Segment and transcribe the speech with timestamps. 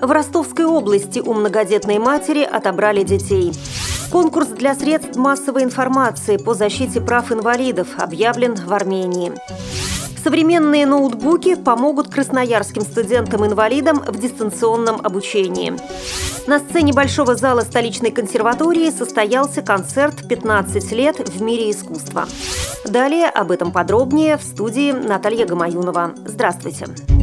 [0.00, 3.52] В Ростовской области у многодетной матери отобрали детей.
[4.10, 9.32] Конкурс для средств массовой информации по защите прав инвалидов объявлен в Армении.
[10.24, 15.74] Современные ноутбуки помогут красноярским студентам-инвалидам в дистанционном обучении.
[16.46, 22.26] На сцене Большого зала столичной консерватории состоялся концерт «15 лет в мире искусства».
[22.86, 26.14] Далее об этом подробнее в студии Наталья Гамаюнова.
[26.26, 26.86] Здравствуйте.
[26.86, 27.19] Здравствуйте.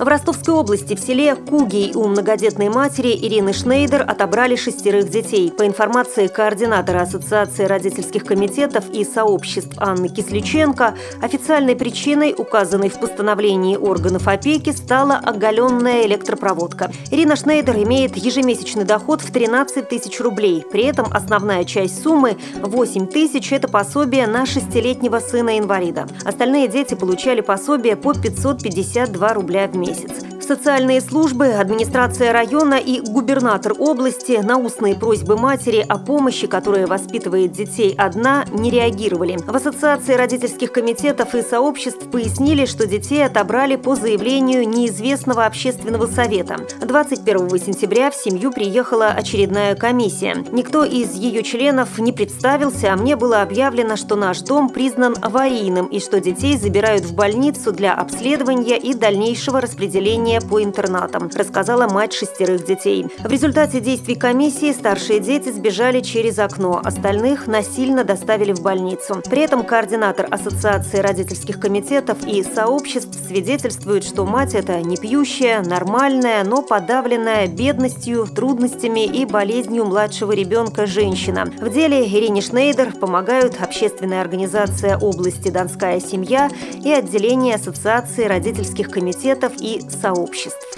[0.00, 5.52] В Ростовской области в селе Кугий у многодетной матери Ирины Шнейдер отобрали шестерых детей.
[5.52, 13.76] По информации координатора Ассоциации родительских комитетов и сообществ Анны Кисличенко, официальной причиной, указанной в постановлении
[13.76, 16.90] органов опеки, стала оголенная электропроводка.
[17.10, 20.64] Ирина Шнейдер имеет ежемесячный доход в 13 тысяч рублей.
[20.72, 26.08] При этом основная часть суммы– 8 тысяч– это пособие на шестилетнего сына-инвалида.
[26.24, 30.19] Остальные дети получали пособие по 552 рубля в месяц месяц.
[30.50, 37.52] Социальные службы, администрация района и губернатор области на устные просьбы матери о помощи, которая воспитывает
[37.52, 39.38] детей одна, не реагировали.
[39.46, 46.56] В Ассоциации родительских комитетов и сообществ пояснили, что детей отобрали по заявлению неизвестного общественного совета.
[46.80, 50.44] 21 сентября в семью приехала очередная комиссия.
[50.50, 55.86] Никто из ее членов не представился, а мне было объявлено, что наш дом признан аварийным
[55.86, 62.12] и что детей забирают в больницу для обследования и дальнейшего распределения по интернатам, рассказала мать
[62.12, 63.06] шестерых детей.
[63.18, 69.22] В результате действий комиссии старшие дети сбежали через окно, остальных насильно доставили в больницу.
[69.28, 76.44] При этом координатор Ассоциации родительских комитетов и сообществ свидетельствует, что мать это не пьющая, нормальная,
[76.44, 81.46] но подавленная бедностью, трудностями и болезнью младшего ребенка женщина.
[81.60, 86.50] В деле Ирине Шнейдер помогают общественная организация области «Донская семья»
[86.84, 90.76] и отделение Ассоциации родительских комитетов и сообществ обществ.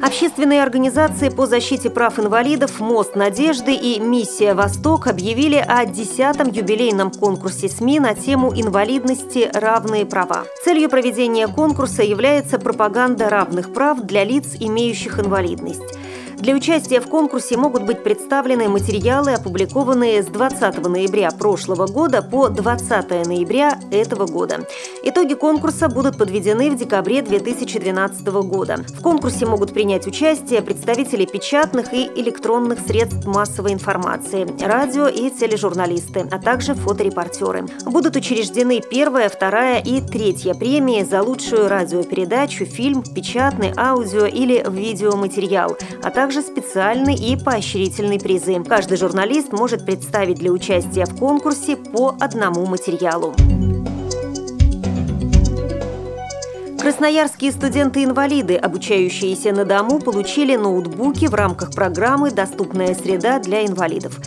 [0.00, 7.10] Общественные организации по защите прав инвалидов «Мост надежды» и «Миссия Восток» объявили о 10-м юбилейном
[7.10, 10.44] конкурсе СМИ на тему инвалидности «Равные права».
[10.64, 15.98] Целью проведения конкурса является пропаганда равных прав для лиц, имеющих инвалидность.
[16.40, 22.48] Для участия в конкурсе могут быть представлены материалы, опубликованные с 20 ноября прошлого года по
[22.48, 24.64] 20 ноября этого года.
[25.02, 28.76] Итоги конкурса будут подведены в декабре 2012 года.
[28.88, 36.28] В конкурсе могут принять участие представители печатных и электронных средств массовой информации, радио и тележурналисты,
[36.30, 37.66] а также фоторепортеры.
[37.84, 45.76] Будут учреждены первая, вторая и третья премии за лучшую радиопередачу, фильм, печатный, аудио или видеоматериал,
[46.04, 48.62] а также также специальные и поощрительные призы.
[48.62, 53.34] Каждый журналист может представить для участия в конкурсе по одному материалу.
[56.88, 64.18] Красноярские студенты-инвалиды, обучающиеся на дому, получили ноутбуки в рамках программы «Доступная среда для инвалидов».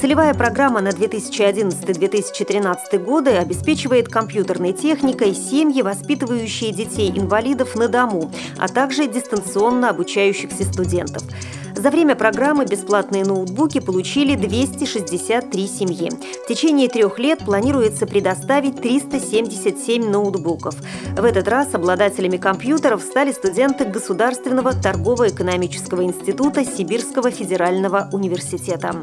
[0.00, 9.06] Целевая программа на 2011-2013 годы обеспечивает компьютерной техникой семьи, воспитывающие детей-инвалидов на дому, а также
[9.06, 11.22] дистанционно обучающихся студентов.
[11.78, 16.10] За время программы бесплатные ноутбуки получили 263 семьи.
[16.10, 20.74] В течение трех лет планируется предоставить 377 ноутбуков.
[21.16, 28.96] В этот раз обладателями компьютеров стали студенты Государственного торгово-экономического института Сибирского федерального университета.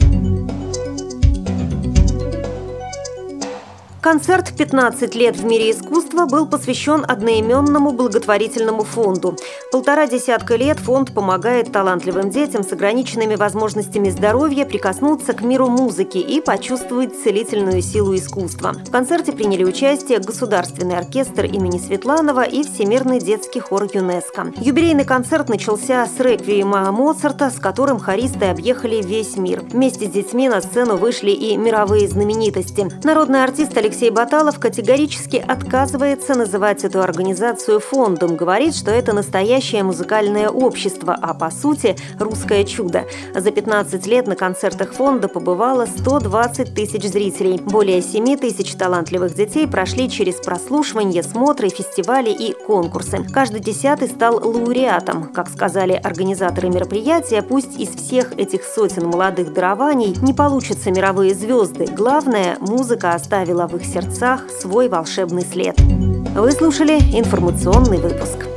[4.06, 9.36] Концерт «15 лет в мире искусства» был посвящен одноименному благотворительному фонду.
[9.72, 16.20] Полтора десятка лет фонд помогает талантливым детям с ограниченными возможностями здоровья прикоснуться к миру музыки
[16.20, 18.74] и почувствовать целительную силу искусства.
[18.74, 24.54] В концерте приняли участие Государственный оркестр имени Светланова и Всемирный детский хор ЮНЕСКО.
[24.58, 29.62] Юбилейный концерт начался с реквиема Моцарта, с которым хористы объехали весь мир.
[29.62, 32.88] Вместе с детьми на сцену вышли и мировые знаменитости.
[33.04, 39.84] Народный артист Алексей Алексей Баталов категорически отказывается называть эту организацию фондом, говорит, что это настоящее
[39.84, 43.06] музыкальное общество, а по сути русское чудо.
[43.34, 47.58] За 15 лет на концертах фонда побывало 120 тысяч зрителей.
[47.58, 53.26] Более 7 тысяч талантливых детей прошли через прослушивание, смотры, фестивали и конкурсы.
[53.34, 55.32] Каждый десятый стал лауреатом.
[55.34, 61.86] Как сказали организаторы мероприятия, пусть из всех этих сотен молодых дарований не получатся мировые звезды.
[61.86, 65.80] Главное, музыка оставила в их сердцах свой волшебный след.
[65.80, 68.55] Вы слушали информационный выпуск.